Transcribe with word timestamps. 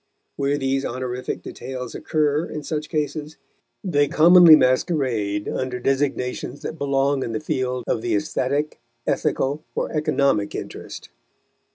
Where 0.35 0.57
these 0.57 0.83
honorific 0.83 1.43
details 1.43 1.93
occur, 1.93 2.47
in 2.49 2.63
such 2.63 2.89
cases, 2.89 3.37
they 3.83 4.07
commonly 4.07 4.55
masquerade 4.55 5.47
under 5.47 5.79
designations 5.79 6.63
that 6.63 6.79
belong 6.79 7.21
in 7.21 7.33
the 7.33 7.39
field 7.39 7.83
of 7.85 8.01
the 8.01 8.15
aesthetic, 8.15 8.79
ethical 9.05 9.63
or 9.75 9.91
economic 9.91 10.55
interest. 10.55 11.09